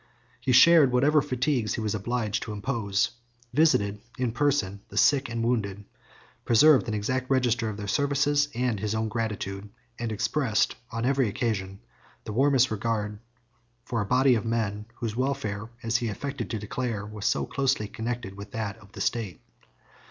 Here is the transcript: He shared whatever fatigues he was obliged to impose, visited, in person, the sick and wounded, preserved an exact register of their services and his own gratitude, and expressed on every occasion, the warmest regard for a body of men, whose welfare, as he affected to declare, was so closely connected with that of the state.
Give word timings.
He 0.39 0.51
shared 0.51 0.91
whatever 0.91 1.21
fatigues 1.21 1.75
he 1.75 1.81
was 1.81 1.93
obliged 1.93 2.41
to 2.41 2.51
impose, 2.53 3.11
visited, 3.53 4.01
in 4.17 4.31
person, 4.31 4.81
the 4.89 4.97
sick 4.97 5.29
and 5.29 5.43
wounded, 5.45 5.85
preserved 6.43 6.87
an 6.87 6.95
exact 6.95 7.29
register 7.29 7.69
of 7.69 7.77
their 7.77 7.85
services 7.85 8.49
and 8.55 8.79
his 8.79 8.95
own 8.95 9.09
gratitude, 9.09 9.69
and 9.99 10.11
expressed 10.11 10.73
on 10.89 11.05
every 11.05 11.29
occasion, 11.29 11.81
the 12.23 12.33
warmest 12.33 12.71
regard 12.71 13.19
for 13.85 14.01
a 14.01 14.05
body 14.07 14.33
of 14.33 14.43
men, 14.43 14.87
whose 14.95 15.15
welfare, 15.15 15.69
as 15.83 15.97
he 15.97 16.07
affected 16.07 16.49
to 16.49 16.57
declare, 16.57 17.05
was 17.05 17.27
so 17.27 17.45
closely 17.45 17.87
connected 17.87 18.35
with 18.35 18.49
that 18.53 18.77
of 18.79 18.93
the 18.93 19.01
state. 19.01 19.39